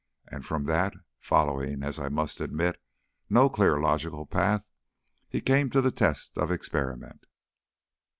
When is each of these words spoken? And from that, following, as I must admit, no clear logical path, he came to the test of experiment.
And 0.29 0.43
from 0.43 0.63
that, 0.63 0.95
following, 1.19 1.83
as 1.83 1.99
I 1.99 2.09
must 2.09 2.41
admit, 2.41 2.81
no 3.29 3.51
clear 3.51 3.79
logical 3.79 4.25
path, 4.25 4.65
he 5.29 5.41
came 5.41 5.69
to 5.69 5.79
the 5.79 5.91
test 5.91 6.39
of 6.39 6.49
experiment. 6.51 7.27